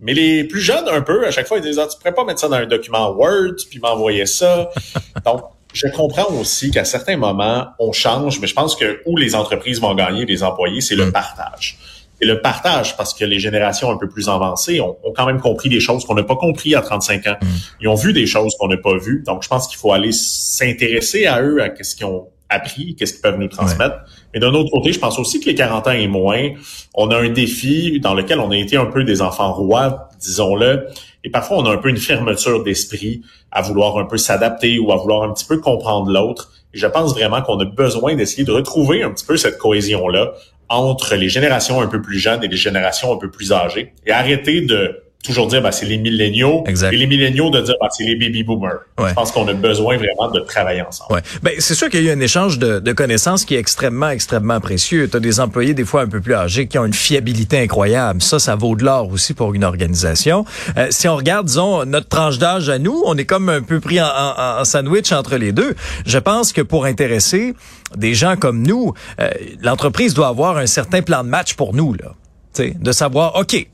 Mais 0.00 0.12
les 0.12 0.44
plus 0.44 0.60
jeunes 0.60 0.88
un 0.88 1.00
peu, 1.00 1.26
à 1.26 1.30
chaque 1.30 1.46
fois 1.46 1.58
ils 1.58 1.62
disent 1.62 1.78
ah, 1.78 1.86
tu 1.90 1.96
pourrais 1.98 2.14
pas 2.14 2.24
mettre 2.24 2.40
ça 2.40 2.48
dans 2.48 2.56
un 2.56 2.66
document 2.66 3.10
Word 3.10 3.54
puis 3.68 3.80
m'envoyer 3.80 4.26
ça. 4.26 4.70
Donc 5.24 5.42
je 5.74 5.88
comprends 5.88 6.32
aussi 6.34 6.70
qu'à 6.70 6.84
certains 6.84 7.16
moments, 7.16 7.66
on 7.78 7.92
change, 7.92 8.40
mais 8.40 8.46
je 8.46 8.54
pense 8.54 8.76
que 8.76 9.02
où 9.06 9.16
les 9.16 9.34
entreprises 9.34 9.80
vont 9.80 9.94
gagner, 9.94 10.24
les 10.24 10.42
employés, 10.42 10.80
c'est 10.80 10.94
le 10.94 11.06
mm. 11.06 11.12
partage 11.12 11.78
et 12.20 12.26
le 12.26 12.40
partage, 12.40 12.96
parce 12.96 13.12
que 13.12 13.24
les 13.24 13.40
générations 13.40 13.90
un 13.90 13.96
peu 13.96 14.08
plus 14.08 14.28
avancées 14.28 14.80
ont, 14.80 14.96
quand 15.14 15.26
même 15.26 15.40
compris 15.40 15.68
des 15.68 15.80
choses 15.80 16.04
qu'on 16.04 16.14
n'a 16.14 16.22
pas 16.22 16.36
compris 16.36 16.74
à 16.74 16.80
35 16.80 17.26
ans. 17.26 17.36
Mm. 17.40 17.46
Ils 17.80 17.88
ont 17.88 17.96
vu 17.96 18.12
des 18.12 18.26
choses 18.26 18.54
qu'on 18.58 18.68
n'a 18.68 18.76
pas 18.76 18.96
vues. 18.96 19.22
Donc, 19.26 19.42
je 19.42 19.48
pense 19.48 19.66
qu'il 19.66 19.78
faut 19.78 19.92
aller 19.92 20.12
s'intéresser 20.12 21.26
à 21.26 21.42
eux, 21.42 21.60
à 21.60 21.70
ce 21.82 21.96
qu'ils 21.96 22.06
ont 22.06 22.28
appris, 22.48 22.94
qu'est-ce 22.94 23.14
qu'ils 23.14 23.22
peuvent 23.22 23.38
nous 23.38 23.48
transmettre. 23.48 23.96
Mais 24.32 24.38
d'un 24.38 24.52
autre 24.52 24.70
côté, 24.70 24.92
je 24.92 25.00
pense 25.00 25.18
aussi 25.18 25.40
que 25.40 25.46
les 25.46 25.54
40 25.54 25.88
ans 25.88 25.92
et 25.92 26.06
moins, 26.06 26.50
on 26.94 27.10
a 27.10 27.16
un 27.16 27.30
défi 27.30 27.98
dans 28.00 28.14
lequel 28.14 28.38
on 28.38 28.50
a 28.50 28.56
été 28.56 28.76
un 28.76 28.86
peu 28.86 29.02
des 29.02 29.20
enfants 29.20 29.52
rois, 29.52 30.08
disons-le, 30.20 30.86
et 31.24 31.30
parfois 31.30 31.58
on 31.58 31.66
a 31.66 31.72
un 31.72 31.78
peu 31.78 31.88
une 31.88 31.96
fermeture 31.96 32.62
d'esprit 32.62 33.22
à 33.50 33.62
vouloir 33.62 33.98
un 33.98 34.04
peu 34.04 34.16
s'adapter 34.16 34.78
ou 34.78 34.92
à 34.92 34.96
vouloir 34.96 35.22
un 35.22 35.32
petit 35.32 35.46
peu 35.46 35.58
comprendre 35.58 36.10
l'autre. 36.12 36.52
Je 36.72 36.86
pense 36.86 37.14
vraiment 37.14 37.42
qu'on 37.42 37.58
a 37.58 37.64
besoin 37.64 38.14
d'essayer 38.14 38.44
de 38.44 38.52
retrouver 38.52 39.02
un 39.02 39.10
petit 39.10 39.24
peu 39.24 39.36
cette 39.36 39.58
cohésion-là 39.58 40.32
entre 40.68 41.14
les 41.14 41.28
générations 41.28 41.80
un 41.80 41.86
peu 41.86 42.00
plus 42.00 42.18
jeunes 42.18 42.44
et 42.44 42.48
les 42.48 42.56
générations 42.56 43.12
un 43.12 43.16
peu 43.16 43.30
plus 43.30 43.52
âgées 43.52 43.92
et 44.06 44.12
arrêter 44.12 44.60
de 44.60 45.03
toujours 45.24 45.46
dire 45.46 45.62
bah 45.62 45.72
c'est 45.72 45.86
les 45.86 45.96
milléniaux 45.96 46.62
et 46.68 46.96
les 46.96 47.06
milléniaux 47.06 47.50
de 47.50 47.60
dire 47.62 47.74
bah 47.80 47.88
c'est 47.90 48.04
les 48.04 48.14
baby 48.14 48.44
boomers. 48.44 48.80
Je 48.98 49.12
pense 49.14 49.32
qu'on 49.32 49.48
a 49.48 49.54
besoin 49.54 49.96
vraiment 49.96 50.30
de 50.30 50.40
travailler 50.40 50.82
ensemble. 50.82 51.14
Ouais. 51.14 51.22
Ben 51.42 51.54
c'est 51.58 51.74
sûr 51.74 51.88
qu'il 51.88 52.04
y 52.04 52.08
a 52.08 52.12
eu 52.12 52.16
un 52.16 52.20
échange 52.20 52.58
de, 52.58 52.78
de 52.78 52.92
connaissances 52.92 53.44
qui 53.44 53.54
est 53.54 53.58
extrêmement 53.58 54.10
extrêmement 54.10 54.60
précieux. 54.60 55.08
Tu 55.08 55.16
as 55.16 55.20
des 55.20 55.40
employés 55.40 55.74
des 55.74 55.84
fois 55.84 56.02
un 56.02 56.08
peu 56.08 56.20
plus 56.20 56.34
âgés 56.34 56.66
qui 56.66 56.78
ont 56.78 56.84
une 56.84 56.94
fiabilité 56.94 57.58
incroyable. 57.58 58.20
Ça 58.20 58.38
ça 58.38 58.54
vaut 58.54 58.76
de 58.76 58.84
l'or 58.84 59.10
aussi 59.10 59.32
pour 59.32 59.54
une 59.54 59.64
organisation. 59.64 60.44
Euh, 60.76 60.88
si 60.90 61.08
on 61.08 61.16
regarde 61.16 61.46
disons 61.46 61.84
notre 61.86 62.08
tranche 62.08 62.38
d'âge 62.38 62.68
à 62.68 62.78
nous, 62.78 63.02
on 63.06 63.16
est 63.16 63.24
comme 63.24 63.48
un 63.48 63.62
peu 63.62 63.80
pris 63.80 64.00
en, 64.00 64.06
en, 64.06 64.60
en, 64.60 64.64
sandwich 64.64 65.10
entre 65.12 65.36
les 65.36 65.52
deux. 65.52 65.74
Je 66.06 66.18
pense 66.18 66.52
que 66.52 66.60
pour 66.60 66.84
intéresser 66.84 67.54
des 67.96 68.14
gens 68.14 68.36
comme 68.36 68.62
nous, 68.62 68.92
euh, 69.20 69.30
l'entreprise 69.62 70.12
doit 70.12 70.28
avoir 70.28 70.58
un 70.58 70.66
certain 70.66 71.00
plan 71.00 71.24
de 71.24 71.28
match 71.28 71.54
pour 71.54 71.74
nous 71.74 71.94
là 71.94 72.14
de 72.60 72.92
savoir, 72.92 73.36
OK, 73.36 73.66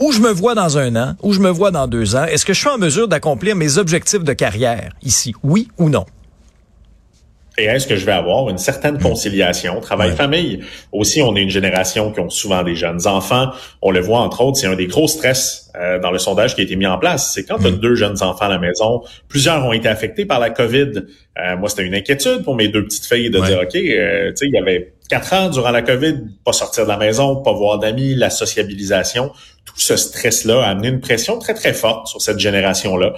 où 0.00 0.12
je 0.12 0.20
me 0.20 0.30
vois 0.30 0.54
dans 0.54 0.78
un 0.78 0.94
an, 0.96 1.14
où 1.22 1.32
je 1.32 1.40
me 1.40 1.50
vois 1.50 1.70
dans 1.70 1.86
deux 1.86 2.16
ans, 2.16 2.24
est-ce 2.24 2.44
que 2.44 2.52
je 2.52 2.60
suis 2.60 2.68
en 2.68 2.78
mesure 2.78 3.08
d'accomplir 3.08 3.56
mes 3.56 3.78
objectifs 3.78 4.24
de 4.24 4.32
carrière 4.32 4.92
ici, 5.02 5.34
oui 5.42 5.68
ou 5.78 5.88
non? 5.88 6.06
Et 7.58 7.64
est-ce 7.64 7.86
que 7.86 7.96
je 7.96 8.04
vais 8.04 8.12
avoir 8.12 8.50
une 8.50 8.58
certaine 8.58 8.98
conciliation, 8.98 9.80
travail-famille? 9.80 10.60
Aussi, 10.92 11.22
on 11.22 11.34
est 11.36 11.42
une 11.42 11.50
génération 11.50 12.12
qui 12.12 12.20
ont 12.20 12.28
souvent 12.28 12.62
des 12.62 12.74
jeunes 12.74 13.06
enfants. 13.06 13.50
On 13.80 13.90
le 13.90 14.00
voit, 14.00 14.20
entre 14.20 14.42
autres, 14.42 14.58
c'est 14.58 14.66
un 14.66 14.74
des 14.74 14.86
gros 14.86 15.08
stress 15.08 15.70
euh, 15.74 15.98
dans 15.98 16.10
le 16.10 16.18
sondage 16.18 16.54
qui 16.54 16.60
a 16.60 16.64
été 16.64 16.76
mis 16.76 16.86
en 16.86 16.98
place. 16.98 17.32
C'est 17.34 17.44
quand 17.44 17.58
tu 17.58 17.68
as 17.68 17.70
deux 17.70 17.94
jeunes 17.94 18.22
enfants 18.22 18.44
à 18.44 18.50
la 18.50 18.58
maison, 18.58 19.02
plusieurs 19.28 19.64
ont 19.64 19.72
été 19.72 19.88
affectés 19.88 20.26
par 20.26 20.38
la 20.38 20.50
COVID. 20.50 21.04
Euh, 21.38 21.56
moi, 21.56 21.70
c'était 21.70 21.84
une 21.84 21.94
inquiétude 21.94 22.44
pour 22.44 22.56
mes 22.56 22.68
deux 22.68 22.84
petites 22.84 23.06
filles 23.06 23.30
de 23.30 23.40
dire, 23.40 23.60
OK, 23.62 23.74
euh, 23.74 24.30
tu 24.30 24.36
sais, 24.36 24.46
il 24.46 24.54
y 24.54 24.58
avait 24.58 24.92
quatre 25.08 25.32
ans 25.32 25.48
durant 25.48 25.70
la 25.70 25.82
COVID, 25.82 26.14
pas 26.44 26.52
sortir 26.52 26.84
de 26.84 26.88
la 26.88 26.96
maison, 26.96 27.36
pas 27.36 27.52
voir 27.52 27.78
d'amis, 27.78 28.14
la 28.14 28.30
sociabilisation, 28.30 29.30
tout 29.64 29.78
ce 29.78 29.96
stress-là 29.96 30.62
a 30.62 30.70
amené 30.70 30.88
une 30.88 31.00
pression 31.00 31.38
très, 31.38 31.54
très 31.54 31.72
forte 31.74 32.06
sur 32.06 32.22
cette 32.22 32.38
génération-là. 32.38 33.14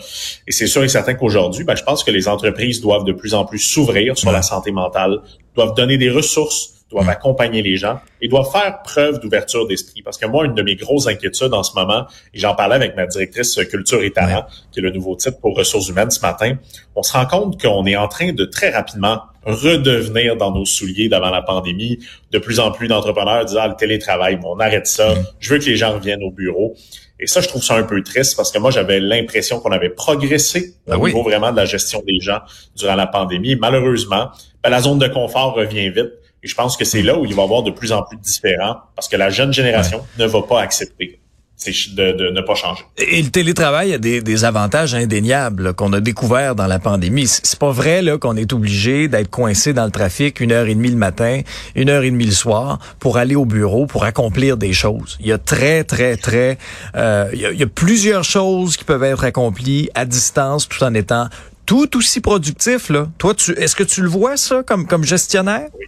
Et 0.47 0.53
c'est 0.53 0.67
sûr 0.67 0.83
et 0.83 0.89
certain 0.89 1.15
qu'aujourd'hui, 1.15 1.65
ben, 1.65 1.77
je 1.77 1.85
pense 1.85 2.05
que 2.05 2.11
les 2.11 2.29
entreprises 2.29 2.81
doivent 2.81 3.05
de 3.05 3.13
plus 3.13 3.35
en 3.35 3.45
plus 3.45 3.59
s'ouvrir 3.59 4.19
sur 4.19 4.33
la 4.33 4.43
santé 4.43 4.73
mentale, 4.73 5.19
doivent 5.55 5.75
donner 5.75 5.99
des 5.99 6.11
ressources, 6.11 6.75
doivent 6.91 7.09
accompagner 7.09 7.63
les 7.63 7.77
gens 7.77 8.01
et 8.21 8.29
doivent 8.29 8.51
faire 8.51 8.83
preuve 8.83 9.21
d'ouverture 9.21 9.67
d'esprit. 9.67 10.03
Parce 10.03 10.17
que 10.17 10.27
moi, 10.27 10.47
une 10.47 10.55
de 10.55 10.63
mes 10.63 10.75
grosses 10.75 11.07
inquiétudes 11.07 11.53
en 11.53 11.63
ce 11.63 11.75
moment, 11.75 12.07
et 12.33 12.39
j'en 12.39 12.55
parlais 12.55 12.77
avec 12.77 12.97
ma 12.97 13.07
directrice 13.07 13.59
culture 13.71 14.03
et 14.03 14.11
talent, 14.11 14.47
qui 14.73 14.81
est 14.81 14.83
le 14.83 14.91
nouveau 14.91 15.15
titre 15.17 15.39
pour 15.41 15.57
ressources 15.57 15.89
humaines 15.89 16.11
ce 16.11 16.21
matin, 16.21 16.57
on 16.97 17.03
se 17.03 17.13
rend 17.13 17.27
compte 17.27 17.61
qu'on 17.61 17.85
est 17.87 17.97
en 17.97 18.09
train 18.09 18.33
de 18.33 18.45
très 18.45 18.71
rapidement 18.71 19.21
redevenir 19.49 20.37
dans 20.37 20.53
nos 20.53 20.65
souliers 20.65 21.09
d'avant 21.09 21.31
la 21.31 21.43
pandémie. 21.43 21.99
De 22.31 22.39
plus 22.39 22.61
en 22.61 22.71
plus 22.71 22.89
d'entrepreneurs 22.89 23.45
disent, 23.45 23.59
ah, 23.61 23.69
le 23.69 23.77
télétravail, 23.77 24.39
on 24.45 24.59
arrête 24.61 24.87
ça. 24.87 25.15
Mm. 25.15 25.27
Je 25.41 25.51
veux 25.55 25.59
que 25.59 25.65
les 25.65 25.77
gens 25.77 25.95
reviennent 25.95 26.23
au 26.23 26.31
bureau. 26.31 26.75
Et 27.21 27.27
ça, 27.27 27.41
je 27.41 27.49
trouve 27.49 27.63
ça 27.63 27.75
un 27.75 27.83
peu 27.83 28.03
triste 28.03 28.37
parce 28.37 28.53
que 28.53 28.59
moi, 28.59 28.71
j'avais 28.71 29.01
l'impression 29.01 29.59
qu'on 29.59 29.73
avait 29.73 29.89
progressé 29.89 30.75
ben 30.87 30.97
au 30.97 31.07
niveau 31.07 31.23
vraiment 31.23 31.51
de 31.51 31.57
la 31.57 31.65
gestion 31.65 32.03
des 32.07 32.21
gens 32.21 32.39
durant 32.77 32.95
la 32.95 33.07
pandémie. 33.07 33.57
Malheureusement, 33.57 34.31
ben, 34.63 34.71
la 34.71 34.81
zone 34.81 34.99
de 34.99 35.09
confort 35.09 35.55
revient 35.55 35.91
vite. 35.91 36.13
Et 36.45 36.47
je 36.47 36.55
pense 36.55 36.77
que 36.77 36.85
c'est 36.85 37.03
mm. 37.03 37.07
là 37.07 37.19
où 37.19 37.25
il 37.25 37.35
va 37.35 37.43
y 37.43 37.45
avoir 37.45 37.63
de 37.63 37.71
plus 37.71 37.91
en 37.91 38.03
plus 38.03 38.17
de 38.17 38.23
différents 38.23 38.77
parce 38.95 39.09
que 39.09 39.17
la 39.17 39.31
jeune 39.31 39.53
génération 39.53 40.05
ne 40.19 40.27
va 40.27 40.43
pas 40.43 40.61
accepter 40.61 41.21
c'est 41.59 41.73
de, 41.95 42.31
ne 42.31 42.41
pas 42.41 42.55
changer. 42.55 42.85
Et 42.99 43.21
le 43.21 43.31
télétravail 43.31 43.93
a 43.93 43.99
des, 43.99 44.23
des 44.23 44.45
avantages 44.45 44.95
indéniables 44.95 45.75
qu'on 45.75 45.93
a 45.93 46.01
découvert 46.01 46.55
dans 46.55 46.69
la 46.69 46.79
pandémie. 46.79 47.27
C'est 47.27 47.59
pas 47.59 47.73
vrai 47.73 48.01
là 48.01 48.17
qu'on 48.17 48.37
est 48.37 48.53
obligé 48.53 49.09
d'être 49.09 49.29
coincé 49.29 49.73
dans 49.73 49.85
le 49.85 49.91
trafic 49.91 50.39
une 50.39 50.53
heure 50.53 50.67
et 50.67 50.75
demie 50.75 50.91
le 50.91 50.97
matin, 50.97 51.41
une 51.75 51.91
heure 51.91 52.05
et 52.05 52.11
demie 52.13 52.27
le 52.27 52.33
soir 52.33 52.79
pour 53.01 53.19
aller 53.19 53.35
au 53.35 53.45
bureau 53.45 53.87
pour 53.87 54.05
accomplir 54.05 54.57
des 54.57 54.73
choses. 54.73 55.19
Il 55.21 55.27
y 55.27 55.33
a 55.33 55.39
très 55.39 55.83
très 55.83 56.17
très 56.17 56.59
euh, 56.95 57.29
il, 57.33 57.41
y 57.41 57.63
a, 57.63 57.67
plusieurs 57.67 58.23
choses 58.23 58.77
qui 58.77 58.85
peuvent 58.85 59.03
être 59.03 59.25
accomplies 59.25 59.91
à 59.95 60.05
distance 60.05 60.69
tout 60.69 60.83
en 60.85 60.95
étant 60.95 61.29
tout 61.67 61.97
aussi 61.97 62.21
productif 62.21 62.89
là. 62.89 63.09
Toi, 63.19 63.35
tu 63.35 63.51
est-ce 63.59 63.75
que 63.75 63.83
tu 63.83 64.01
le 64.01 64.09
vois 64.09 64.37
ça 64.37 64.63
comme 64.63 64.87
comme 64.87 65.03
gestionnaire? 65.03 65.69
Oui. 65.77 65.87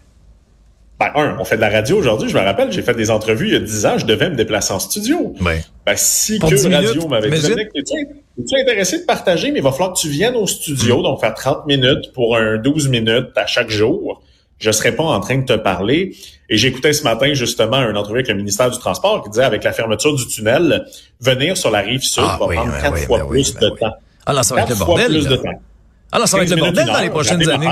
Ben, 1.01 1.13
un, 1.15 1.37
on 1.41 1.45
fait 1.47 1.57
de 1.57 1.63
la 1.63 1.71
radio 1.71 1.97
aujourd'hui. 1.97 2.29
Je 2.29 2.37
me 2.37 2.43
rappelle, 2.43 2.71
j'ai 2.71 2.83
fait 2.83 2.93
des 2.93 3.11
entrevues 3.11 3.47
il 3.47 3.53
y 3.55 3.57
a 3.57 3.61
10 3.61 3.87
ans, 3.87 3.97
je 3.97 4.05
devais 4.05 4.29
me 4.29 4.37
déplacer 4.37 4.75
en 4.75 4.79
studio. 4.79 5.33
Ben, 5.87 5.95
si 5.97 6.39
que 6.39 6.71
Radio 6.71 7.09
m'avait 7.09 7.31
dit, 7.31 7.53
es-tu 7.53 8.61
intéressé 8.61 9.01
de 9.01 9.05
partager, 9.05 9.51
mais 9.51 9.61
il 9.61 9.63
va 9.63 9.73
falloir 9.73 9.95
que 9.95 9.99
tu 9.99 10.11
viennes 10.11 10.37
au 10.37 10.47
studio, 10.47 10.99
mm. 10.99 11.03
donc 11.03 11.21
faire 11.21 11.33
30 11.33 11.67
minutes 11.67 12.13
pour 12.13 12.37
un 12.37 12.59
12 12.59 12.89
minutes 12.89 13.31
à 13.37 13.47
chaque 13.47 13.71
jour. 13.71 14.23
Je 14.59 14.71
serais 14.71 14.95
pas 14.95 15.05
en 15.05 15.21
train 15.21 15.39
de 15.39 15.47
te 15.47 15.55
parler. 15.55 16.15
Et 16.51 16.59
j'écoutais 16.59 16.93
ce 16.93 17.03
matin 17.03 17.33
justement 17.33 17.79
un 17.79 17.97
entrevue 17.97 18.19
avec 18.19 18.29
le 18.29 18.35
ministère 18.35 18.71
du 18.71 18.79
Transport 18.79 19.23
qui 19.25 19.31
disait 19.31 19.45
avec 19.45 19.65
la 19.65 19.73
fermeture 19.73 20.15
du 20.15 20.27
tunnel, 20.27 20.85
venir 21.19 21.57
sur 21.57 21.71
la 21.71 21.81
rive 21.81 22.03
sud 22.03 22.25
ah 22.27 22.37
va 22.39 22.47
prendre 22.47 22.79
quatre 22.79 22.99
fois 22.99 23.27
plus 23.27 23.55
de 23.55 23.71
temps. 23.71 23.95
Alors 24.27 24.45
ça 24.45 24.55
va 24.55 24.63
être 24.63 24.69
le 24.69 24.75
bordel. 24.75 25.41
Alors 26.13 26.29
ça 26.29 26.37
va 26.37 26.43
être 26.43 26.51
le 26.51 26.57
bordel 26.57 26.87
dans 26.87 27.01
les 27.01 27.09
prochaines 27.09 27.49
années. 27.49 27.69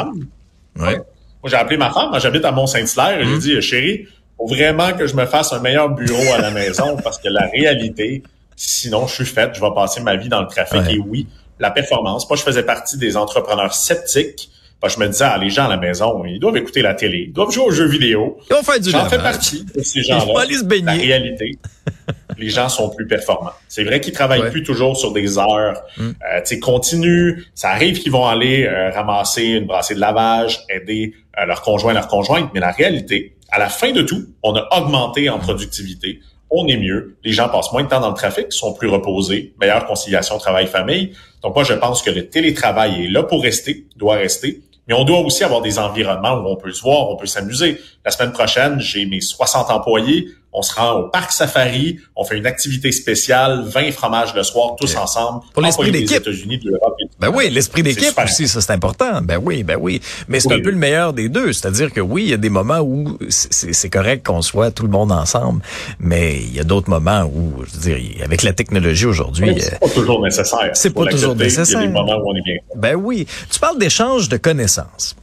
Ouais. 0.76 0.98
Moi, 1.42 1.50
j'ai 1.50 1.56
appelé 1.56 1.76
ma 1.76 1.90
femme, 1.90 2.10
j'habite 2.18 2.44
à 2.44 2.52
Mont-Saint-Hilaire, 2.52 3.20
et 3.20 3.24
j'ai 3.24 3.30
mm-hmm. 3.30 3.38
dit, 3.38 3.62
chérie, 3.62 4.06
faut 4.38 4.46
vraiment 4.46 4.92
que 4.92 5.06
je 5.06 5.14
me 5.14 5.26
fasse 5.26 5.52
un 5.52 5.60
meilleur 5.60 5.90
bureau 5.90 6.32
à 6.32 6.40
la 6.40 6.50
maison 6.50 6.96
parce 7.04 7.18
que 7.18 7.28
la 7.28 7.46
réalité, 7.46 8.22
sinon 8.56 9.06
je 9.06 9.14
suis 9.14 9.26
faite, 9.26 9.50
je 9.54 9.60
vais 9.60 9.74
passer 9.74 10.00
ma 10.00 10.16
vie 10.16 10.28
dans 10.28 10.40
le 10.40 10.46
trafic. 10.46 10.82
Et 10.88 10.98
oui, 10.98 11.26
la 11.58 11.70
performance. 11.70 12.28
Moi, 12.28 12.36
je 12.36 12.42
faisais 12.42 12.62
partie 12.62 12.96
des 12.98 13.16
entrepreneurs 13.16 13.74
sceptiques. 13.74 14.50
Parce 14.80 14.94
je 14.94 15.00
me 15.00 15.08
disais, 15.08 15.24
ah, 15.24 15.36
les 15.38 15.50
gens 15.50 15.64
à 15.64 15.68
la 15.68 15.76
maison, 15.76 16.24
ils 16.24 16.38
doivent 16.38 16.56
écouter 16.56 16.82
la 16.82 16.94
télé, 16.94 17.24
ils 17.26 17.32
doivent 17.32 17.50
jouer 17.50 17.64
aux 17.64 17.72
jeux 17.72 17.88
vidéo. 17.88 18.38
Ils 18.48 18.54
vont 18.54 18.62
faire 18.62 18.78
du 18.78 18.90
J'en 18.90 19.08
fais 19.08 19.18
partie 19.18 19.64
de 19.64 19.82
ces 19.82 20.04
gens-là. 20.04 20.44
Ils 20.48 20.58
se 20.58 20.64
baigner. 20.64 20.84
La 20.84 20.92
réalité, 20.92 21.58
les 22.38 22.48
gens 22.48 22.68
sont 22.68 22.88
plus 22.90 23.06
performants. 23.06 23.52
C'est 23.68 23.84
vrai 23.84 24.00
qu'ils 24.00 24.12
travaillent 24.12 24.50
plus 24.50 24.62
toujours 24.62 24.96
sur 24.96 25.12
des 25.12 25.38
heures, 25.38 25.82
mm. 25.96 26.02
euh, 26.02 26.40
tu 26.40 26.44
sais, 26.44 26.60
continues. 26.60 27.44
Ça 27.54 27.70
arrive 27.70 28.00
qu'ils 28.00 28.12
vont 28.12 28.26
aller 28.26 28.64
euh, 28.64 28.90
ramasser 28.90 29.44
une 29.44 29.66
brassée 29.66 29.94
de 29.94 30.00
lavage, 30.00 30.60
aider 30.68 31.14
euh, 31.38 31.44
leurs 31.46 31.62
conjoints, 31.62 31.92
leurs 31.92 32.08
conjointes, 32.08 32.50
mais 32.54 32.60
la 32.60 32.70
réalité, 32.70 33.36
à 33.50 33.58
la 33.58 33.68
fin 33.68 33.92
de 33.92 34.02
tout, 34.02 34.26
on 34.42 34.54
a 34.54 34.66
augmenté 34.78 35.28
en 35.28 35.38
productivité. 35.38 36.20
On 36.50 36.66
est 36.66 36.78
mieux. 36.78 37.16
Les 37.24 37.32
gens 37.32 37.48
passent 37.48 37.72
moins 37.72 37.82
de 37.82 37.88
temps 37.88 38.00
dans 38.00 38.08
le 38.08 38.14
trafic, 38.14 38.52
sont 38.52 38.72
plus 38.72 38.88
reposés, 38.88 39.54
meilleure 39.60 39.84
conciliation 39.84 40.38
travail-famille. 40.38 41.12
Donc 41.42 41.54
moi, 41.54 41.64
je 41.64 41.74
pense 41.74 42.02
que 42.02 42.10
le 42.10 42.28
télétravail 42.28 43.04
est 43.04 43.08
là 43.08 43.22
pour 43.22 43.42
rester, 43.42 43.86
doit 43.96 44.14
rester. 44.14 44.62
Mais 44.86 44.94
on 44.94 45.04
doit 45.04 45.18
aussi 45.18 45.44
avoir 45.44 45.60
des 45.60 45.78
environnements 45.78 46.38
où 46.38 46.46
on 46.46 46.56
peut 46.56 46.72
se 46.72 46.80
voir, 46.80 47.10
on 47.10 47.16
peut 47.16 47.26
s'amuser. 47.26 47.78
La 48.06 48.10
semaine 48.10 48.32
prochaine, 48.32 48.80
j'ai 48.80 49.04
mes 49.04 49.20
60 49.20 49.70
employés 49.70 50.28
on 50.58 50.62
se 50.62 50.74
rend 50.74 50.94
au 50.94 51.08
parc 51.08 51.30
safari, 51.30 52.00
on 52.16 52.24
fait 52.24 52.36
une 52.36 52.46
activité 52.46 52.90
spéciale, 52.90 53.62
20 53.66 53.92
fromages 53.92 54.34
le 54.34 54.42
soir, 54.42 54.74
tous 54.76 54.96
ensemble. 54.96 55.42
Pour 55.52 55.62
l'esprit 55.62 55.92
d'équipe. 55.92 56.28
Ben 57.20 57.30
oui, 57.32 57.48
l'esprit 57.48 57.84
d'équipe 57.84 58.18
aussi, 58.22 58.48
ça 58.48 58.60
c'est 58.60 58.72
important. 58.72 59.22
Ben 59.22 59.38
oui, 59.40 59.62
ben 59.62 59.78
oui. 59.80 60.00
Mais 60.26 60.40
c'est 60.40 60.52
un 60.52 60.60
peu 60.60 60.70
le 60.70 60.76
meilleur 60.76 61.12
des 61.12 61.28
deux. 61.28 61.52
C'est-à-dire 61.52 61.92
que 61.92 62.00
oui, 62.00 62.24
il 62.24 62.30
y 62.30 62.34
a 62.34 62.38
des 62.38 62.50
moments 62.50 62.80
où 62.80 63.18
c'est 63.28 63.90
correct 63.90 64.26
qu'on 64.26 64.42
soit 64.42 64.72
tout 64.72 64.82
le 64.82 64.90
monde 64.90 65.12
ensemble, 65.12 65.62
mais 66.00 66.36
il 66.36 66.54
y 66.54 66.60
a 66.60 66.64
d'autres 66.64 66.90
moments 66.90 67.22
où, 67.22 67.64
je 67.64 67.74
veux 67.74 67.94
dire, 67.94 68.24
avec 68.24 68.42
la 68.42 68.52
technologie 68.52 69.06
aujourd'hui... 69.06 69.54
c'est 69.60 69.74
euh, 69.74 69.78
pas 69.78 69.88
toujours 69.88 70.20
nécessaire. 70.22 70.70
C'est 70.74 70.90
pas 70.90 71.06
toujours 71.06 71.36
nécessaire. 71.36 71.80
Il 71.80 71.84
y 71.84 71.84
a 71.84 71.86
des 71.86 71.92
moments 71.92 72.16
où 72.16 72.32
on 72.32 72.34
est 72.34 72.42
bien. 72.42 72.56
Ben 72.74 72.96
oui. 72.96 73.26
Tu 73.50 73.60
parles 73.60 73.78
d'échange 73.78 74.28
de 74.28 74.36
connaissances. 74.36 75.14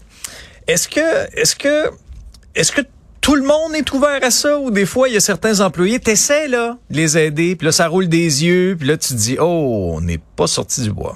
Est-ce 0.67 0.87
que, 0.87 1.39
est-ce 1.39 1.55
que, 1.55 1.91
est-ce 2.55 2.71
que 2.71 2.81
tout 3.25 3.33
le 3.33 3.41
monde 3.41 3.73
est 3.73 3.91
ouvert 3.91 4.19
à 4.21 4.29
ça 4.29 4.59
ou 4.59 4.69
des 4.69 4.85
fois 4.85 5.09
il 5.09 5.15
y 5.15 5.17
a 5.17 5.19
certains 5.19 5.59
employés, 5.61 5.97
t'essaies 5.97 6.47
là 6.47 6.77
de 6.91 6.95
les 6.95 7.17
aider, 7.17 7.55
puis 7.55 7.65
là 7.65 7.71
ça 7.71 7.87
roule 7.87 8.07
des 8.07 8.45
yeux, 8.45 8.75
puis 8.77 8.87
là 8.87 8.97
tu 8.97 9.09
te 9.09 9.13
dis 9.15 9.37
oh 9.41 9.93
on 9.95 10.01
n'est 10.01 10.19
pas 10.35 10.45
sorti 10.45 10.83
du 10.83 10.91
bois. 10.91 11.15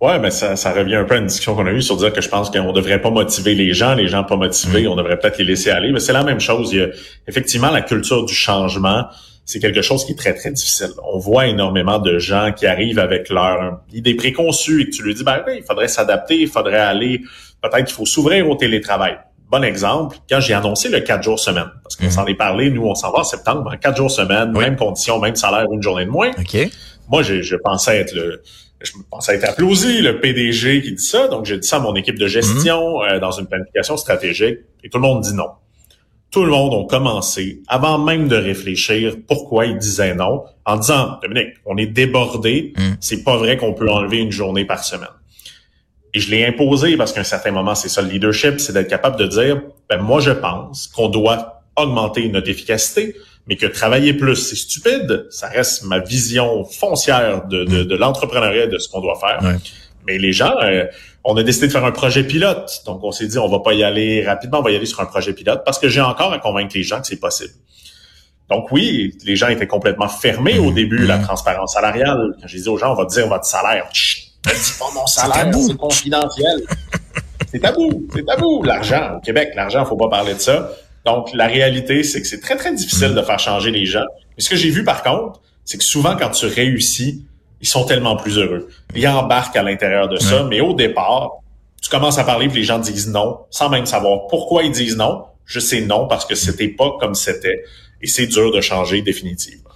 Ouais, 0.00 0.20
mais 0.20 0.30
ça, 0.30 0.54
ça 0.54 0.72
revient 0.72 0.94
un 0.94 1.04
peu 1.04 1.16
à 1.16 1.18
une 1.18 1.26
discussion 1.26 1.56
qu'on 1.56 1.66
a 1.66 1.72
eue 1.72 1.82
sur 1.82 1.96
dire 1.96 2.12
que 2.12 2.20
je 2.20 2.28
pense 2.28 2.50
qu'on 2.50 2.70
devrait 2.70 3.02
pas 3.02 3.10
motiver 3.10 3.56
les 3.56 3.74
gens, 3.74 3.96
les 3.96 4.06
gens 4.06 4.22
pas 4.22 4.36
motivés, 4.36 4.84
mm. 4.84 4.92
on 4.92 4.94
devrait 4.94 5.18
peut-être 5.18 5.38
les 5.38 5.44
laisser 5.44 5.70
aller. 5.70 5.90
Mais 5.90 5.98
c'est 5.98 6.12
la 6.12 6.22
même 6.22 6.38
chose. 6.38 6.72
Il 6.72 6.78
y 6.78 6.82
a 6.82 6.86
effectivement 7.26 7.70
la 7.70 7.82
culture 7.82 8.24
du 8.24 8.32
changement. 8.32 9.06
C'est 9.44 9.58
quelque 9.58 9.82
chose 9.82 10.06
qui 10.06 10.12
est 10.12 10.18
très, 10.18 10.34
très 10.34 10.52
difficile. 10.52 10.90
On 11.12 11.18
voit 11.18 11.48
énormément 11.48 11.98
de 11.98 12.20
gens 12.20 12.52
qui 12.56 12.66
arrivent 12.66 13.00
avec 13.00 13.28
leur 13.28 13.80
idée 13.92 14.14
préconçue 14.14 14.82
et 14.82 14.84
que 14.86 14.90
tu 14.90 15.02
lui 15.02 15.14
dis, 15.14 15.24
ben 15.24 15.42
oui, 15.48 15.54
il 15.58 15.64
faudrait 15.64 15.88
s'adapter, 15.88 16.40
il 16.40 16.48
faudrait 16.48 16.78
aller, 16.78 17.22
peut-être 17.60 17.86
qu'il 17.86 17.96
faut 17.96 18.06
s'ouvrir 18.06 18.48
au 18.48 18.54
télétravail. 18.54 19.18
Bon 19.50 19.64
exemple, 19.64 20.16
quand 20.28 20.40
j'ai 20.40 20.54
annoncé 20.54 20.88
le 20.88 21.00
4 21.00 21.24
jours 21.24 21.40
semaine, 21.40 21.70
parce 21.82 21.96
qu'on 21.96 22.06
mm. 22.06 22.10
s'en 22.10 22.26
est 22.26 22.36
parlé, 22.36 22.70
nous, 22.70 22.86
on 22.86 22.94
s'en 22.94 23.10
va 23.10 23.20
en 23.20 23.24
septembre, 23.24 23.74
4 23.80 23.96
jours 23.96 24.10
semaine, 24.10 24.52
même 24.52 24.76
condition, 24.76 25.18
même 25.18 25.34
salaire, 25.34 25.66
une 25.72 25.82
journée 25.82 26.04
de 26.04 26.10
moins. 26.10 26.30
Okay. 26.38 26.70
Moi, 27.08 27.22
je, 27.22 27.42
je 27.42 27.56
pensais 27.56 27.96
être 27.96 28.14
le, 28.14 28.42
je 28.80 28.92
pensais 29.10 29.34
être 29.34 29.44
applaudi, 29.44 30.00
le 30.00 30.20
PDG 30.20 30.82
qui 30.82 30.92
dit 30.92 31.02
ça. 31.02 31.28
Donc, 31.28 31.46
j'ai 31.46 31.58
dit 31.58 31.66
ça 31.66 31.76
à 31.76 31.80
mon 31.80 31.94
équipe 31.94 32.18
de 32.18 32.26
gestion 32.26 33.00
mhm. 33.00 33.08
euh, 33.08 33.18
dans 33.18 33.32
une 33.32 33.46
planification 33.46 33.96
stratégique 33.96 34.58
et 34.82 34.88
tout 34.88 34.98
le 34.98 35.02
monde 35.02 35.22
dit 35.22 35.34
non. 35.34 35.48
Tout 36.30 36.44
le 36.44 36.52
monde 36.52 36.84
a 36.84 36.88
commencé, 36.88 37.60
avant 37.66 37.98
même 37.98 38.28
de 38.28 38.36
réfléchir 38.36 39.16
pourquoi 39.26 39.66
ils 39.66 39.76
disaient 39.76 40.14
non, 40.14 40.44
en 40.64 40.76
disant, 40.76 41.18
Dominique, 41.20 41.54
on 41.66 41.76
est 41.76 41.86
débordé, 41.86 42.72
mhm. 42.76 42.96
c'est 43.00 43.24
pas 43.24 43.36
vrai 43.36 43.56
qu'on 43.56 43.74
peut 43.74 43.90
enlever 43.90 44.18
une 44.18 44.30
journée 44.30 44.64
par 44.64 44.84
semaine. 44.84 45.08
Et 46.12 46.20
je 46.20 46.30
l'ai 46.30 46.44
imposé 46.44 46.96
parce 46.96 47.12
qu'à 47.12 47.20
un 47.20 47.24
certain 47.24 47.52
moment, 47.52 47.74
c'est 47.74 47.88
ça 47.88 48.02
le 48.02 48.08
leadership, 48.08 48.58
c'est 48.58 48.72
d'être 48.72 48.88
capable 48.88 49.16
de 49.16 49.26
dire, 49.26 49.62
ben 49.88 49.98
moi 49.98 50.20
je 50.20 50.32
pense 50.32 50.88
qu'on 50.88 51.08
doit 51.08 51.62
augmenter 51.76 52.28
notre 52.28 52.48
efficacité, 52.48 53.14
mais 53.46 53.56
que 53.56 53.66
travailler 53.66 54.12
plus, 54.12 54.36
c'est 54.36 54.56
stupide. 54.56 55.26
Ça 55.30 55.48
reste 55.48 55.84
ma 55.84 55.98
vision 55.98 56.64
foncière 56.64 57.46
de, 57.46 57.64
de, 57.64 57.84
de 57.84 57.96
l'entrepreneuriat 57.96 58.66
de 58.66 58.78
ce 58.78 58.88
qu'on 58.88 59.00
doit 59.00 59.18
faire. 59.18 59.40
Mais 60.06 60.18
les 60.18 60.32
gens, 60.32 60.54
euh, 60.62 60.84
on 61.24 61.36
a 61.36 61.42
décidé 61.42 61.66
de 61.66 61.72
faire 61.72 61.84
un 61.84 61.92
projet 61.92 62.24
pilote. 62.24 62.82
Donc, 62.86 63.04
on 63.04 63.12
s'est 63.12 63.26
dit, 63.26 63.38
on 63.38 63.48
va 63.48 63.60
pas 63.60 63.74
y 63.74 63.84
aller 63.84 64.24
rapidement, 64.24 64.60
on 64.60 64.62
va 64.62 64.70
y 64.70 64.76
aller 64.76 64.86
sur 64.86 65.00
un 65.00 65.06
projet 65.06 65.32
pilote 65.32 65.62
parce 65.64 65.78
que 65.78 65.88
j'ai 65.88 66.00
encore 66.00 66.32
à 66.32 66.38
convaincre 66.38 66.72
les 66.74 66.82
gens 66.82 67.00
que 67.00 67.06
c'est 67.06 67.20
possible. 67.20 67.52
Donc 68.48 68.72
oui, 68.72 69.16
les 69.24 69.36
gens 69.36 69.48
étaient 69.48 69.68
complètement 69.68 70.08
fermés 70.08 70.58
au 70.58 70.72
début, 70.72 71.06
la 71.06 71.18
transparence 71.18 71.74
salariale. 71.74 72.34
Quand 72.40 72.48
j'ai 72.48 72.58
dit 72.58 72.68
aux 72.68 72.76
gens, 72.76 72.92
on 72.92 72.96
va 72.96 73.04
dire 73.04 73.28
votre 73.28 73.44
salaire. 73.44 73.88
Chut, 73.92 74.29
dis 74.48 74.72
pas 74.78 74.90
mon 74.94 75.06
salaire, 75.06 75.50
c'est 75.54 75.76
confidentiel. 75.76 76.62
c'est 77.50 77.60
tabou, 77.60 78.06
c'est 78.14 78.24
tabou. 78.24 78.62
L'argent, 78.62 79.16
au 79.16 79.20
Québec, 79.20 79.50
l'argent, 79.54 79.84
faut 79.84 79.96
pas 79.96 80.08
parler 80.08 80.34
de 80.34 80.38
ça. 80.38 80.70
Donc, 81.04 81.30
la 81.34 81.46
réalité, 81.46 82.02
c'est 82.02 82.20
que 82.20 82.26
c'est 82.26 82.40
très, 82.40 82.56
très 82.56 82.74
difficile 82.74 83.14
de 83.14 83.22
faire 83.22 83.38
changer 83.38 83.70
les 83.70 83.86
gens. 83.86 84.04
Mais 84.36 84.42
ce 84.42 84.50
que 84.50 84.56
j'ai 84.56 84.70
vu, 84.70 84.84
par 84.84 85.02
contre, 85.02 85.40
c'est 85.64 85.78
que 85.78 85.84
souvent, 85.84 86.16
quand 86.16 86.30
tu 86.30 86.46
réussis, 86.46 87.24
ils 87.60 87.68
sont 87.68 87.84
tellement 87.84 88.16
plus 88.16 88.38
heureux. 88.38 88.68
Ils 88.94 89.06
embarquent 89.08 89.56
à 89.56 89.62
l'intérieur 89.62 90.08
de 90.08 90.16
ça, 90.16 90.44
mais 90.44 90.60
au 90.60 90.74
départ, 90.74 91.40
tu 91.82 91.88
commences 91.88 92.18
à 92.18 92.24
parler, 92.24 92.48
puis 92.48 92.58
les 92.58 92.64
gens 92.64 92.78
disent 92.78 93.08
non, 93.08 93.40
sans 93.50 93.68
même 93.68 93.86
savoir 93.86 94.26
pourquoi 94.28 94.62
ils 94.62 94.72
disent 94.72 94.96
non. 94.96 95.24
Je 95.46 95.58
sais 95.58 95.80
non 95.80 96.06
parce 96.06 96.26
que 96.26 96.34
c'était 96.34 96.68
pas 96.68 96.92
comme 97.00 97.14
c'était, 97.14 97.64
et 98.00 98.06
c'est 98.06 98.26
dur 98.26 98.52
de 98.52 98.60
changer 98.60 99.02
définitivement. 99.02 99.69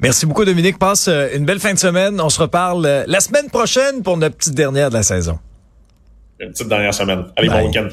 Merci 0.00 0.26
beaucoup, 0.26 0.44
Dominique. 0.44 0.78
Passe 0.78 1.08
euh, 1.08 1.28
une 1.34 1.44
belle 1.44 1.60
fin 1.60 1.72
de 1.74 1.78
semaine. 1.78 2.20
On 2.20 2.28
se 2.28 2.40
reparle 2.40 2.86
euh, 2.86 3.04
la 3.06 3.20
semaine 3.20 3.48
prochaine 3.50 4.02
pour 4.02 4.16
notre 4.16 4.36
petite 4.36 4.54
dernière 4.54 4.88
de 4.90 4.94
la 4.94 5.02
saison. 5.02 5.38
Une 6.40 6.50
petite 6.50 6.68
dernière 6.68 6.94
semaine. 6.94 7.24
Allez, 7.36 7.48
bon 7.48 7.66
week-end. 7.66 7.82